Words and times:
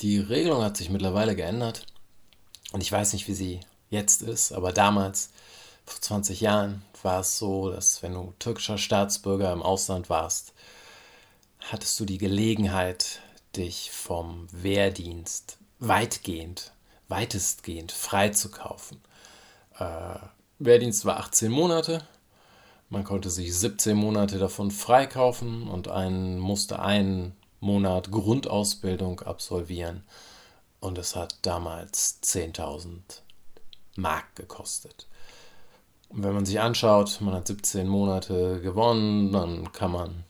Die 0.00 0.20
Regelung 0.20 0.62
hat 0.62 0.76
sich 0.76 0.90
mittlerweile 0.90 1.34
geändert 1.34 1.84
und 2.72 2.82
ich 2.82 2.92
weiß 2.92 3.14
nicht, 3.14 3.26
wie 3.26 3.34
sie 3.34 3.60
jetzt 3.90 4.22
ist, 4.22 4.52
aber 4.52 4.72
damals, 4.72 5.30
vor 5.84 6.00
20 6.00 6.40
Jahren, 6.40 6.82
war 7.02 7.20
es 7.20 7.38
so, 7.38 7.70
dass 7.70 8.00
wenn 8.02 8.14
du 8.14 8.32
türkischer 8.38 8.78
Staatsbürger 8.78 9.52
im 9.52 9.62
Ausland 9.62 10.08
warst, 10.08 10.52
hattest 11.60 11.98
du 11.98 12.04
die 12.04 12.18
Gelegenheit, 12.18 13.20
dich 13.56 13.90
vom 13.90 14.46
Wehrdienst 14.52 15.58
weitgehend, 15.80 16.72
weitestgehend 17.08 17.90
freizukaufen. 17.90 19.00
Äh, 19.78 20.14
Wehrdienst 20.60 21.06
war 21.06 21.18
18 21.18 21.50
Monate. 21.50 22.06
Man 22.88 23.04
konnte 23.04 23.30
sich 23.30 23.52
17 23.56 23.96
Monate 23.96 24.38
davon 24.38 24.70
freikaufen 24.70 25.66
und 25.66 25.88
einen 25.88 26.38
musste 26.38 26.78
einen 26.78 27.37
Monat 27.60 28.10
Grundausbildung 28.10 29.20
absolvieren. 29.20 30.04
Und 30.80 30.98
es 30.98 31.16
hat 31.16 31.38
damals 31.42 32.22
10.000 32.22 33.00
Mark 33.96 34.36
gekostet. 34.36 35.06
Und 36.08 36.22
wenn 36.22 36.34
man 36.34 36.46
sich 36.46 36.60
anschaut, 36.60 37.20
man 37.20 37.34
hat 37.34 37.46
17 37.46 37.86
Monate 37.86 38.60
gewonnen, 38.60 39.32
dann 39.32 39.72
kann 39.72 39.92
man, 39.92 40.24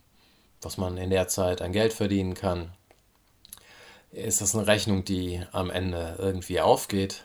was 0.60 0.76
man 0.76 0.96
in 0.96 1.10
der 1.10 1.28
Zeit 1.28 1.62
an 1.62 1.72
Geld 1.72 1.92
verdienen 1.92 2.34
kann, 2.34 2.72
ist 4.10 4.40
das 4.40 4.54
eine 4.54 4.66
Rechnung, 4.66 5.04
die 5.04 5.42
am 5.52 5.70
Ende 5.70 6.16
irgendwie 6.18 6.60
aufgeht. 6.60 7.24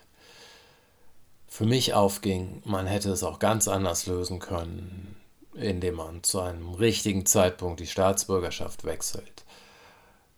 Für 1.47 1.65
mich 1.65 1.93
aufging, 1.93 2.61
man 2.65 2.87
hätte 2.87 3.11
es 3.11 3.23
auch 3.23 3.39
ganz 3.39 3.67
anders 3.67 4.05
lösen 4.05 4.39
können, 4.39 5.15
indem 5.53 5.95
man 5.95 6.23
zu 6.23 6.39
einem 6.39 6.73
richtigen 6.73 7.25
Zeitpunkt 7.25 7.79
die 7.79 7.87
Staatsbürgerschaft 7.87 8.83
wechselt. 8.83 9.42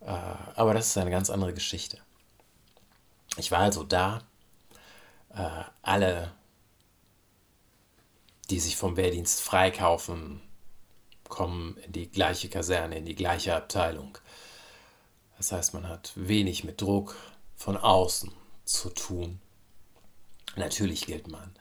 Äh, 0.06 0.12
aber 0.56 0.74
das 0.74 0.88
ist 0.88 0.98
eine 0.98 1.12
ganz 1.12 1.30
andere 1.30 1.54
Geschichte. 1.54 1.98
Ich 3.38 3.52
war 3.52 3.60
also 3.60 3.84
da. 3.84 4.22
Äh, 5.34 5.64
alle, 5.82 6.32
die 8.50 8.60
sich 8.60 8.78
vom 8.78 8.96
Wehrdienst 8.96 9.42
freikaufen, 9.42 10.42
kommen 11.28 11.78
in 11.78 11.92
die 11.92 12.10
gleiche 12.10 12.50
Kaserne, 12.50 12.98
in 12.98 13.06
die 13.06 13.16
gleiche 13.16 13.56
Abteilung. 13.56 14.18
Das 15.38 15.52
heißt, 15.52 15.74
man 15.74 15.90
hat 15.90 16.14
wenig 16.16 16.64
mit 16.64 16.80
Druck 16.80 17.16
von 17.56 17.76
außen 17.76 18.32
zu 18.64 18.90
tun. 18.92 19.42
Natürlich 20.56 21.06
gilt 21.06 21.28
man 21.28 21.54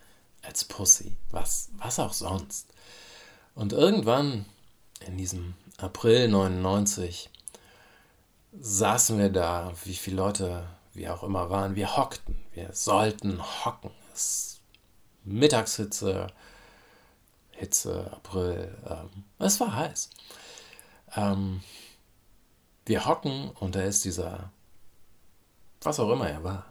als 0.43 0.65
Pussy, 0.65 1.17
was, 1.31 1.71
was 1.79 1.99
auch 1.99 2.13
sonst. 2.13 2.69
Und 3.55 3.73
irgendwann, 3.73 4.45
in 5.01 5.17
diesem 5.17 5.55
April 5.79 6.29
99, 6.29 7.31
saßen 8.61 9.19
wir 9.19 9.31
da, 9.31 9.73
wie 9.85 9.95
viele 9.95 10.17
Leute 10.17 10.69
wir 10.93 11.15
auch 11.15 11.23
immer 11.23 11.51
waren, 11.51 11.75
wir 11.75 11.97
hockten, 11.97 12.37
wir 12.53 12.73
sollten 12.73 13.43
hocken. 13.65 13.91
Es 14.13 14.61
Mittagshitze, 15.25 16.29
Hitze, 17.51 18.11
April, 18.13 18.77
ähm, 18.87 19.25
es 19.39 19.59
war 19.61 19.75
heiß. 19.75 20.11
Ähm, 21.17 21.63
wir 22.87 23.07
hocken 23.07 23.51
und 23.61 23.75
da 23.75 23.83
ist 23.83 24.05
dieser, 24.05 24.51
was 25.81 25.99
auch 25.99 26.11
immer 26.11 26.29
er 26.29 26.45
war, 26.45 26.67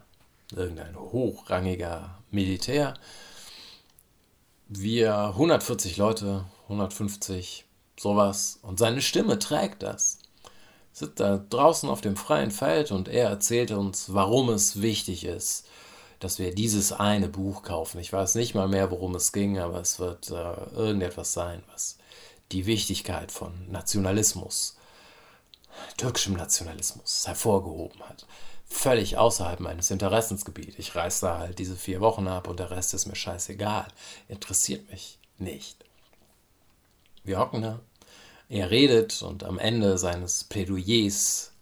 irgendein 0.52 0.96
hochrangiger 0.96 2.18
Militär. 2.30 2.94
Wir 4.68 5.14
140 5.14 5.96
Leute, 5.96 6.44
150, 6.64 7.64
sowas. 7.98 8.58
Und 8.62 8.78
seine 8.78 9.02
Stimme 9.02 9.38
trägt 9.38 9.82
das. 9.82 10.18
Sitzt 10.94 11.18
da 11.18 11.38
draußen 11.38 11.88
auf 11.90 12.00
dem 12.00 12.16
freien 12.16 12.52
Feld 12.52 12.92
und 12.92 13.08
er 13.08 13.28
erzählt 13.28 13.72
uns, 13.72 14.14
warum 14.14 14.48
es 14.48 14.80
wichtig 14.80 15.24
ist, 15.24 15.66
dass 16.20 16.38
wir 16.38 16.54
dieses 16.54 16.92
eine 16.92 17.28
Buch 17.28 17.64
kaufen. 17.64 17.98
Ich 17.98 18.12
weiß 18.12 18.36
nicht 18.36 18.54
mal 18.54 18.68
mehr, 18.68 18.92
worum 18.92 19.16
es 19.16 19.32
ging, 19.32 19.58
aber 19.58 19.80
es 19.80 19.98
wird 19.98 20.30
äh, 20.30 20.54
irgendetwas 20.76 21.32
sein, 21.32 21.64
was 21.72 21.98
die 22.52 22.66
Wichtigkeit 22.66 23.32
von 23.32 23.52
Nationalismus 23.72 24.76
türkischem 25.96 26.34
Nationalismus 26.34 27.26
hervorgehoben 27.26 28.00
hat. 28.08 28.24
Völlig 28.64 29.18
außerhalb 29.18 29.58
meines 29.58 29.90
Interessensgebiets. 29.90 30.78
Ich 30.78 30.94
reiß 30.94 31.18
da 31.20 31.38
halt 31.40 31.58
diese 31.58 31.74
vier 31.74 32.00
Wochen 32.00 32.28
ab 32.28 32.46
und 32.46 32.60
der 32.60 32.70
Rest 32.70 32.94
ist 32.94 33.06
mir 33.06 33.16
scheißegal. 33.16 33.88
Interessiert 34.28 34.88
mich 34.92 35.18
nicht. 35.38 35.84
Wir 37.24 37.40
hocken 37.40 37.62
da. 37.62 37.80
Er 38.48 38.70
redet 38.70 39.22
und 39.22 39.44
am 39.44 39.58
Ende 39.58 39.98
seines 39.98 40.44
Plädoyers 40.44 41.52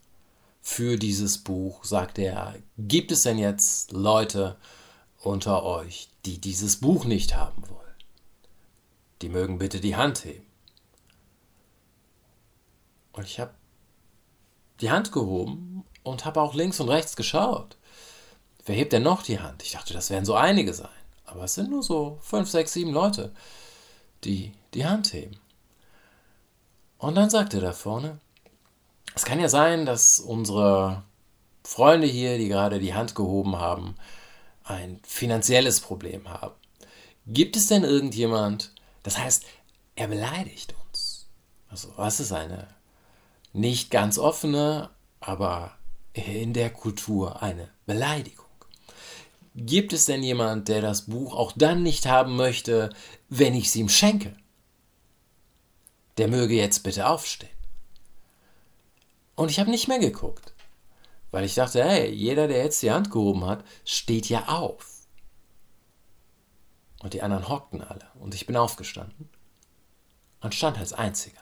für 0.61 0.97
dieses 0.97 1.37
Buch 1.37 1.83
sagt 1.83 2.17
er, 2.19 2.55
gibt 2.77 3.11
es 3.11 3.21
denn 3.21 3.37
jetzt 3.37 3.91
Leute 3.91 4.57
unter 5.21 5.63
euch, 5.63 6.09
die 6.25 6.39
dieses 6.39 6.79
Buch 6.79 7.05
nicht 7.05 7.35
haben 7.35 7.61
wollen? 7.69 7.79
Die 9.21 9.29
mögen 9.29 9.57
bitte 9.57 9.79
die 9.79 9.95
Hand 9.95 10.23
heben. 10.25 10.45
Und 13.11 13.25
ich 13.25 13.39
habe 13.39 13.53
die 14.81 14.89
Hand 14.89 15.11
gehoben 15.11 15.85
und 16.03 16.25
habe 16.25 16.41
auch 16.41 16.53
links 16.53 16.79
und 16.79 16.89
rechts 16.89 17.15
geschaut. 17.15 17.77
Wer 18.65 18.75
hebt 18.75 18.93
denn 18.93 19.03
noch 19.03 19.21
die 19.21 19.39
Hand? 19.39 19.63
Ich 19.63 19.71
dachte, 19.71 19.93
das 19.93 20.09
werden 20.09 20.25
so 20.25 20.35
einige 20.35 20.73
sein. 20.73 20.89
Aber 21.25 21.43
es 21.43 21.55
sind 21.55 21.69
nur 21.69 21.83
so 21.83 22.17
fünf, 22.21 22.49
sechs, 22.49 22.73
sieben 22.73 22.91
Leute, 22.91 23.33
die 24.23 24.53
die 24.73 24.85
Hand 24.85 25.13
heben. 25.13 25.42
Und 27.03 27.15
dann 27.15 27.29
sagt 27.29 27.53
er 27.53 27.59
da 27.59 27.73
vorne, 27.73 28.21
es 29.13 29.25
kann 29.25 29.41
ja 29.41 29.49
sein, 29.49 29.85
dass 29.85 30.21
unsere 30.21 31.03
Freunde 31.65 32.07
hier, 32.07 32.37
die 32.37 32.47
gerade 32.47 32.79
die 32.79 32.93
Hand 32.93 33.13
gehoben 33.13 33.57
haben, 33.57 33.95
ein 34.63 35.01
finanzielles 35.05 35.81
Problem 35.81 36.29
haben. 36.29 36.55
Gibt 37.27 37.57
es 37.57 37.67
denn 37.67 37.83
irgendjemand, 37.83 38.71
das 39.03 39.17
heißt, 39.17 39.43
er 39.97 40.07
beleidigt 40.07 40.75
uns? 40.87 41.27
Also, 41.69 41.89
was 41.97 42.21
ist 42.21 42.31
eine 42.31 42.69
nicht 43.51 43.91
ganz 43.91 44.17
offene, 44.17 44.89
aber 45.19 45.71
in 46.13 46.53
der 46.53 46.69
Kultur 46.69 47.43
eine 47.43 47.67
Beleidigung. 47.85 48.45
Gibt 49.55 49.91
es 49.91 50.05
denn 50.05 50.23
jemand, 50.23 50.69
der 50.69 50.79
das 50.79 51.07
Buch 51.07 51.35
auch 51.35 51.51
dann 51.53 51.83
nicht 51.83 52.05
haben 52.05 52.37
möchte, 52.37 52.91
wenn 53.27 53.55
ich 53.55 53.65
es 53.65 53.75
ihm 53.75 53.89
schenke? 53.89 54.37
Der 56.17 56.27
möge 56.27 56.55
jetzt 56.55 56.83
bitte 56.83 57.07
aufstehen. 57.07 57.49
Und 59.35 59.49
ich 59.49 59.59
habe 59.59 59.71
nicht 59.71 59.87
mehr 59.87 59.99
geguckt, 59.99 60.53
weil 61.31 61.43
ich 61.43 61.55
dachte, 61.55 61.83
hey, 61.83 62.09
jeder, 62.11 62.47
der 62.47 62.63
jetzt 62.63 62.81
die 62.83 62.91
Hand 62.91 63.09
gehoben 63.09 63.45
hat, 63.45 63.63
steht 63.83 64.29
ja 64.29 64.47
auf. 64.47 65.07
Und 67.01 67.13
die 67.13 67.21
anderen 67.21 67.49
hockten 67.49 67.81
alle 67.81 68.07
und 68.19 68.33
ich 68.33 68.45
bin 68.45 68.55
aufgestanden 68.55 69.29
und 70.41 70.55
stand 70.55 70.77
als 70.77 70.93
einziger 70.93 71.41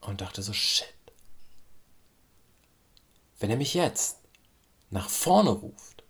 und 0.00 0.20
dachte 0.20 0.42
so, 0.42 0.52
shit. 0.52 0.86
Wenn 3.38 3.50
er 3.50 3.56
mich 3.56 3.74
jetzt 3.74 4.18
nach 4.90 5.08
vorne 5.08 5.50
ruft 5.50 6.02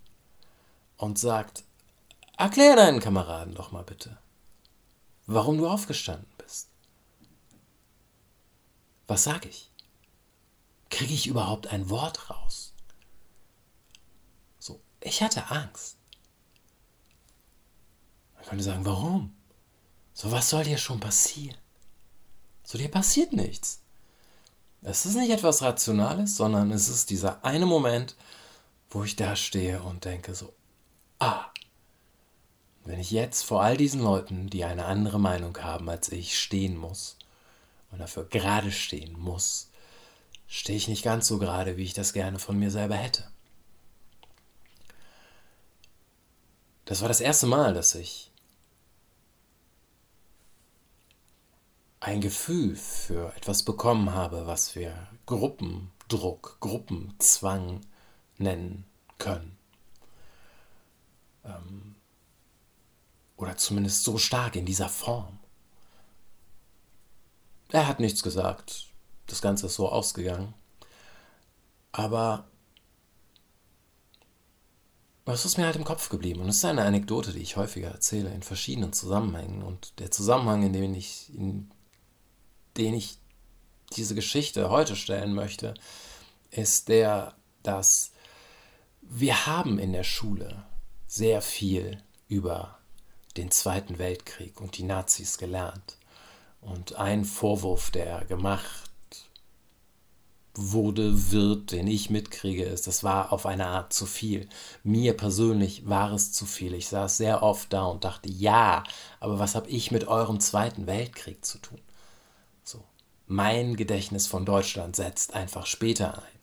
und 0.96 1.18
sagt, 1.18 1.64
erklär 2.36 2.76
deinen 2.76 3.00
Kameraden 3.00 3.54
doch 3.54 3.72
mal 3.72 3.84
bitte, 3.84 4.18
warum 5.26 5.58
du 5.58 5.68
aufgestanden 5.68 6.26
bist. 6.38 6.39
Was 9.10 9.24
sag 9.24 9.44
ich? 9.44 9.68
Kriege 10.88 11.12
ich 11.12 11.26
überhaupt 11.26 11.66
ein 11.66 11.90
Wort 11.90 12.30
raus? 12.30 12.72
So, 14.60 14.80
ich 15.00 15.20
hatte 15.20 15.50
Angst. 15.50 15.96
Man 18.36 18.44
könnte 18.44 18.62
sagen, 18.62 18.84
warum? 18.84 19.34
So, 20.14 20.30
was 20.30 20.48
soll 20.48 20.62
dir 20.62 20.78
schon 20.78 21.00
passieren? 21.00 21.58
So, 22.62 22.78
dir 22.78 22.88
passiert 22.88 23.32
nichts. 23.32 23.82
Es 24.82 25.04
ist 25.04 25.16
nicht 25.16 25.32
etwas 25.32 25.60
Rationales, 25.60 26.36
sondern 26.36 26.70
es 26.70 26.88
ist 26.88 27.10
dieser 27.10 27.44
eine 27.44 27.66
Moment, 27.66 28.14
wo 28.90 29.02
ich 29.02 29.16
da 29.16 29.34
stehe 29.34 29.82
und 29.82 30.04
denke 30.04 30.36
so, 30.36 30.54
ah, 31.18 31.46
wenn 32.84 33.00
ich 33.00 33.10
jetzt 33.10 33.42
vor 33.42 33.60
all 33.60 33.76
diesen 33.76 34.02
Leuten, 34.02 34.48
die 34.48 34.62
eine 34.62 34.84
andere 34.84 35.18
Meinung 35.18 35.58
haben 35.58 35.88
als 35.88 36.10
ich, 36.10 36.38
stehen 36.38 36.76
muss 36.76 37.16
und 37.90 37.98
dafür 37.98 38.24
gerade 38.24 38.72
stehen 38.72 39.18
muss, 39.18 39.70
stehe 40.46 40.76
ich 40.76 40.88
nicht 40.88 41.02
ganz 41.02 41.26
so 41.26 41.38
gerade, 41.38 41.76
wie 41.76 41.84
ich 41.84 41.94
das 41.94 42.12
gerne 42.12 42.38
von 42.38 42.58
mir 42.58 42.70
selber 42.70 42.96
hätte. 42.96 43.30
Das 46.84 47.02
war 47.02 47.08
das 47.08 47.20
erste 47.20 47.46
Mal, 47.46 47.72
dass 47.72 47.94
ich 47.94 48.30
ein 52.00 52.20
Gefühl 52.20 52.76
für 52.76 53.34
etwas 53.36 53.62
bekommen 53.62 54.12
habe, 54.12 54.46
was 54.46 54.74
wir 54.74 55.08
Gruppendruck, 55.26 56.56
Gruppenzwang 56.60 57.82
nennen 58.38 58.86
können. 59.18 59.56
Ähm, 61.44 61.94
oder 63.36 63.56
zumindest 63.56 64.02
so 64.02 64.18
stark 64.18 64.56
in 64.56 64.66
dieser 64.66 64.88
Form. 64.88 65.39
Er 67.72 67.86
hat 67.86 68.00
nichts 68.00 68.22
gesagt. 68.22 68.86
Das 69.26 69.40
Ganze 69.42 69.66
ist 69.66 69.74
so 69.74 69.88
ausgegangen. 69.88 70.54
Aber 71.92 72.44
das 75.24 75.44
ist 75.44 75.58
mir 75.58 75.66
halt 75.66 75.76
im 75.76 75.84
Kopf 75.84 76.08
geblieben. 76.08 76.40
Und 76.40 76.48
es 76.48 76.56
ist 76.56 76.64
eine 76.64 76.82
Anekdote, 76.82 77.32
die 77.32 77.40
ich 77.40 77.56
häufiger 77.56 77.88
erzähle 77.88 78.32
in 78.32 78.42
verschiedenen 78.42 78.92
Zusammenhängen. 78.92 79.62
Und 79.62 79.98
der 80.00 80.10
Zusammenhang, 80.10 80.64
in 80.64 80.72
dem 80.72 80.94
ich, 80.94 81.32
in 81.34 81.70
den 82.76 82.94
ich 82.94 83.18
diese 83.96 84.14
Geschichte 84.14 84.70
heute 84.70 84.96
stellen 84.96 85.34
möchte, 85.34 85.74
ist 86.50 86.88
der, 86.88 87.34
dass 87.62 88.12
wir 89.02 89.46
haben 89.46 89.78
in 89.78 89.92
der 89.92 90.04
Schule 90.04 90.64
sehr 91.06 91.42
viel 91.42 92.02
über 92.28 92.78
den 93.36 93.50
Zweiten 93.50 93.98
Weltkrieg 93.98 94.60
und 94.60 94.78
die 94.78 94.84
Nazis 94.84 95.38
gelernt. 95.38 95.96
Und 96.60 96.96
ein 96.96 97.24
Vorwurf, 97.24 97.90
der 97.90 98.24
gemacht 98.26 98.90
wurde, 100.54 101.30
wird, 101.30 101.72
den 101.72 101.86
ich 101.86 102.10
mitkriege, 102.10 102.64
ist, 102.64 102.86
das 102.86 103.04
war 103.04 103.32
auf 103.32 103.46
eine 103.46 103.66
Art 103.66 103.92
zu 103.92 104.04
viel. 104.06 104.48
Mir 104.82 105.16
persönlich 105.16 105.88
war 105.88 106.12
es 106.12 106.32
zu 106.32 106.44
viel. 106.44 106.74
Ich 106.74 106.88
saß 106.88 107.16
sehr 107.16 107.42
oft 107.42 107.72
da 107.72 107.84
und 107.84 108.04
dachte, 108.04 108.30
ja, 108.30 108.82
aber 109.20 109.38
was 109.38 109.54
habe 109.54 109.70
ich 109.70 109.90
mit 109.90 110.08
eurem 110.08 110.40
Zweiten 110.40 110.86
Weltkrieg 110.86 111.44
zu 111.44 111.58
tun? 111.58 111.80
So, 112.64 112.82
mein 113.26 113.76
Gedächtnis 113.76 114.26
von 114.26 114.44
Deutschland 114.44 114.96
setzt 114.96 115.34
einfach 115.34 115.66
später 115.66 116.18
ein. 116.18 116.40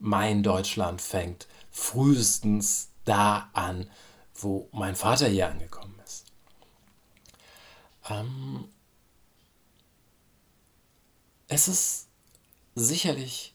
Mein 0.00 0.42
Deutschland 0.42 1.00
fängt 1.00 1.46
frühestens 1.70 2.90
da 3.04 3.48
an, 3.52 3.88
wo 4.34 4.68
mein 4.72 4.96
Vater 4.96 5.28
hier 5.28 5.48
angekommen 5.48 5.93
ist. 5.93 5.93
Ähm, 8.08 8.68
es 11.48 11.68
ist 11.68 12.08
sicherlich 12.74 13.54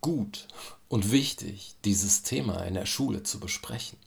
gut 0.00 0.48
und 0.88 1.12
wichtig, 1.12 1.76
dieses 1.84 2.22
Thema 2.22 2.62
in 2.62 2.74
der 2.74 2.86
Schule 2.86 3.22
zu 3.22 3.38
besprechen. 3.38 3.98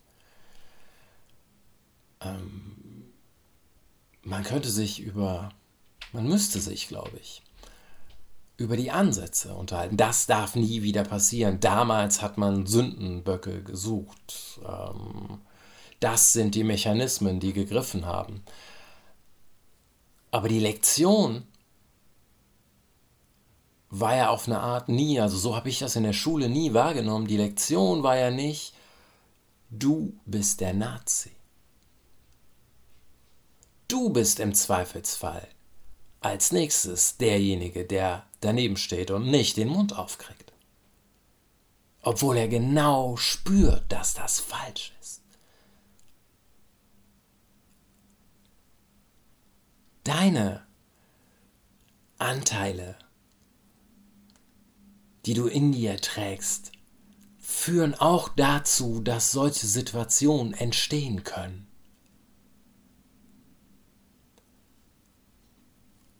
Ähm, 2.22 3.12
man 4.24 4.44
könnte 4.44 4.70
sich 4.70 5.00
über, 5.00 5.50
man 6.12 6.28
müsste 6.28 6.60
sich, 6.60 6.88
glaube 6.88 7.18
ich, 7.22 7.42
über 8.58 8.78
die 8.78 8.92
Ansätze 8.92 9.54
unterhalten. 9.56 9.98
Das 9.98 10.26
darf 10.26 10.56
nie 10.56 10.84
wieder 10.84 11.04
passieren. 11.04 11.60
Damals 11.60 12.22
hat 12.22 12.38
man 12.38 12.66
Sündenböcke 12.66 13.64
gesucht. 13.64 14.60
Ähm, 14.66 15.40
das 16.00 16.32
sind 16.32 16.56
die 16.56 16.64
Mechanismen, 16.64 17.40
die 17.40 17.54
gegriffen 17.54 18.06
haben. 18.06 18.44
Aber 20.34 20.50
die 20.50 20.60
Lektion 20.60 21.44
war 23.92 24.16
ja 24.16 24.30
auf 24.30 24.48
eine 24.48 24.60
Art 24.60 24.90
nie, 24.90 25.20
also 25.20 25.38
so 25.38 25.56
habe 25.56 25.70
ich 25.70 25.78
das 25.78 25.96
in 25.96 26.02
der 26.02 26.14
Schule 26.14 26.50
nie 26.50 26.74
wahrgenommen. 26.74 27.28
Die 27.28 27.38
Lektion 27.38 28.02
war 28.02 28.18
ja 28.18 28.32
nicht, 28.32 28.74
du 29.70 30.20
bist 30.26 30.60
der 30.60 30.74
Nazi. 30.74 31.34
Du 33.88 34.10
bist 34.10 34.40
im 34.40 34.56
Zweifelsfall 34.56 35.48
als 36.20 36.52
nächstes 36.52 37.18
derjenige, 37.18 37.86
der 37.86 38.26
daneben 38.42 38.78
steht 38.78 39.12
und 39.12 39.30
nicht 39.30 39.58
den 39.58 39.68
Mund 39.68 39.96
aufkriegt. 39.96 40.52
Obwohl 42.02 42.38
er 42.38 42.48
genau 42.48 43.18
spürt, 43.18 43.84
dass 43.92 44.16
das 44.16 44.40
falsch 44.40 44.94
ist. 45.00 45.23
Deine 50.04 50.66
Anteile 52.18 52.98
die 55.26 55.34
du 55.34 55.48
in 55.48 55.72
dir 55.72 55.98
trägst, 55.98 56.72
führen 57.40 57.96
auch 57.96 58.30
dazu, 58.30 59.00
dass 59.02 59.32
solche 59.32 59.68
Situationen 59.68 60.54
entstehen 60.54 61.24
können. 61.24 61.68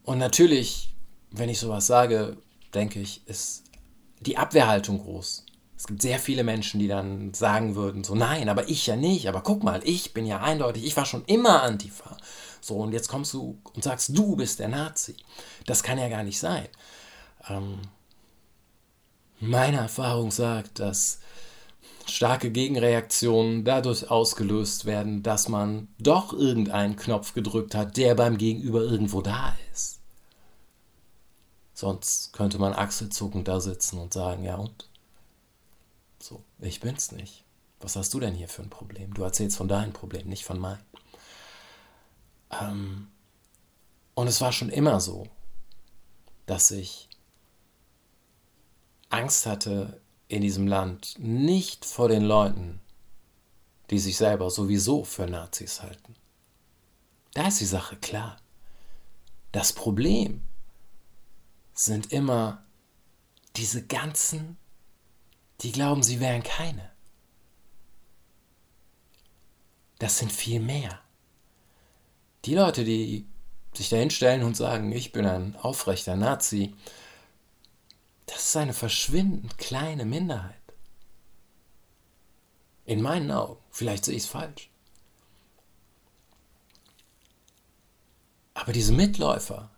Und 0.04 0.18
natürlich, 0.18 0.94
wenn 1.32 1.50
ich 1.50 1.60
sowas 1.60 1.88
sage, 1.88 2.38
denke 2.74 3.00
ich, 3.00 3.26
ist 3.28 3.64
die 4.20 4.38
Abwehrhaltung 4.38 5.00
groß. 5.00 5.46
Es 5.78 5.88
gibt 5.88 6.02
sehr 6.02 6.20
viele 6.20 6.44
Menschen, 6.44 6.80
die 6.80 6.88
dann 6.88 7.34
sagen 7.34 7.76
würden, 7.76 8.04
so 8.04 8.16
nein, 8.16 8.48
aber 8.48 8.70
ich 8.70 8.88
ja 8.88 8.96
nicht, 8.96 9.28
aber 9.28 9.42
guck 9.42 9.64
mal, 9.64 9.82
ich 9.84 10.14
bin 10.14 10.26
ja 10.26 10.42
eindeutig, 10.42 10.86
ich 10.86 10.96
war 10.96 11.06
schon 11.06 11.26
immer 11.26 11.62
Antifa. 11.64 12.18
So, 12.64 12.78
und 12.78 12.94
jetzt 12.94 13.10
kommst 13.10 13.34
du 13.34 13.60
und 13.74 13.84
sagst, 13.84 14.18
du 14.18 14.38
bist 14.38 14.60
der 14.60 14.70
Nazi. 14.70 15.18
Das 15.66 15.84
kann 15.84 15.98
ja 15.98 16.08
gar 16.08 16.24
nicht 16.24 16.40
sein. 16.40 16.70
Ähm, 17.50 17.82
meine 19.42 19.78
Erfahrung 19.78 20.32
sagt, 20.32 20.80
dass 20.80 21.20
starke 22.08 22.52
Gegenreaktionen 22.52 23.66
dadurch 23.66 24.10
ausgelöst 24.10 24.86
werden, 24.86 25.24
dass 25.24 25.50
man 25.50 25.90
doch 26.00 26.32
irgendeinen 26.32 26.96
Knopf 26.96 27.34
gedrückt 27.34 27.76
hat, 27.76 27.98
der 27.98 28.16
beim 28.16 28.38
Gegenüber 28.38 28.80
irgendwo 28.80 29.22
da 29.22 29.58
ist. 29.74 30.00
Sonst 31.74 32.32
könnte 32.32 32.60
man 32.60 32.72
achselzuckend 32.72 33.50
da 33.50 33.60
sitzen 33.60 34.00
und 34.00 34.14
sagen, 34.14 34.46
ja 34.46 34.56
und? 34.56 34.90
So, 36.18 36.42
ich 36.60 36.80
bin's 36.80 37.12
nicht. 37.12 37.44
Was 37.82 37.98
hast 37.98 38.14
du 38.14 38.22
denn 38.22 38.36
hier 38.36 38.48
für 38.48 38.62
ein 38.62 38.70
Problem? 38.70 39.14
Du 39.14 39.24
erzählst 39.24 39.58
von 39.58 39.68
deinem 39.68 39.92
Problem, 39.92 40.30
nicht 40.30 40.46
von 40.46 40.60
meinem. 40.60 40.80
Ähm, 42.62 43.08
und 44.16 44.28
es 44.28 44.42
war 44.42 44.52
schon 44.52 44.70
immer 44.70 45.00
so, 45.00 45.28
dass 46.46 46.72
ich 46.72 47.10
Angst 49.10 49.46
hatte 49.46 50.02
in 50.28 50.42
diesem 50.42 50.68
Land, 50.68 51.16
nicht 51.20 51.86
vor 51.86 52.10
den 52.10 52.24
Leuten, 52.24 52.80
die 53.90 54.00
sich 54.00 54.18
selber 54.18 54.50
sowieso 54.50 55.04
für 55.04 55.28
Nazis 55.28 55.82
halten. 55.82 56.16
Da 57.34 57.48
ist 57.48 57.60
die 57.60 57.66
Sache 57.66 57.96
klar. 57.98 58.38
Das 59.52 59.74
Problem 59.74 60.42
sind 61.74 62.12
immer 62.12 62.64
diese 63.56 63.86
ganzen, 63.86 64.58
die 65.62 65.72
glauben, 65.72 66.02
sie 66.02 66.20
wären 66.20 66.42
keine. 66.42 66.92
Das 70.00 70.18
sind 70.18 70.32
viel 70.32 70.60
mehr. 70.60 71.03
Die 72.46 72.56
Leute, 72.56 72.84
die 72.84 73.26
sich 73.74 73.90
dahin 73.90 74.10
stellen 74.10 74.44
und 74.44 74.58
sagen, 74.58 74.92
ich 74.92 75.12
bin 75.12 75.26
ein 75.26 75.56
aufrechter 75.56 76.16
Nazi, 76.16 76.76
das 78.26 78.44
ist 78.48 78.58
eine 78.58 78.74
verschwindend 78.74 79.58
kleine 79.58 80.06
Minderheit. 80.06 80.56
In 82.86 83.02
meinen 83.02 83.32
Augen. 83.32 83.62
Vielleicht 83.72 84.06
sehe 84.06 84.16
ich 84.16 84.24
es 84.24 84.30
falsch. 84.30 84.70
Aber 88.54 88.74
diese 88.74 88.92
Mitläufer, 88.92 89.70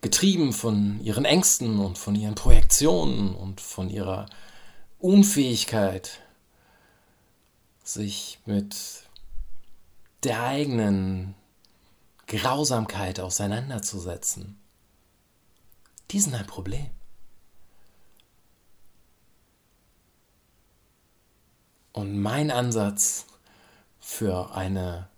getrieben 0.00 0.52
von 0.52 1.00
ihren 1.02 1.24
Ängsten 1.24 1.80
und 1.80 1.98
von 1.98 2.14
ihren 2.14 2.36
Projektionen 2.36 3.34
und 3.34 3.60
von 3.60 3.90
ihrer 3.90 4.26
Unfähigkeit, 4.98 6.20
sich 7.82 8.38
mit 8.46 9.05
der 10.26 10.42
eigenen 10.42 11.36
Grausamkeit 12.26 13.20
auseinanderzusetzen, 13.20 14.60
die 16.10 16.18
sind 16.18 16.34
ein 16.34 16.48
Problem. 16.48 16.90
Und 21.92 22.20
mein 22.20 22.50
Ansatz 22.50 23.26
für 24.00 24.52
eine 24.52 25.08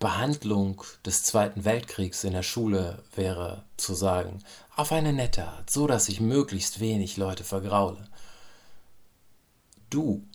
Behandlung 0.00 0.82
des 1.04 1.22
Zweiten 1.22 1.64
Weltkriegs 1.64 2.24
in 2.24 2.32
der 2.32 2.42
Schule 2.42 3.04
wäre 3.14 3.64
zu 3.76 3.94
sagen, 3.94 4.42
auf 4.74 4.90
eine 4.90 5.12
nette 5.12 5.46
Art, 5.46 5.70
so 5.70 5.86
dass 5.86 6.08
ich 6.08 6.20
möglichst 6.20 6.80
wenig 6.80 7.16
Leute 7.16 7.44
vergraule. 7.44 8.08
Du 9.88 10.26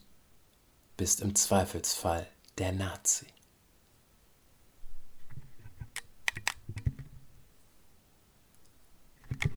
bist 0.95 1.19
im 1.19 1.35
Zweifelsfall 1.35 2.25
der 2.57 2.71
Nazi. 2.71 3.25